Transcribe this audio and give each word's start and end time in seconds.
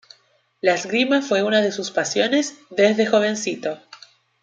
La 0.61 0.73
esgrima 0.73 1.21
fue 1.21 1.43
una 1.43 1.61
de 1.61 1.71
sus 1.71 1.91
pasiones 1.91 2.55
desde 2.71 3.05
jovencito. 3.05 3.77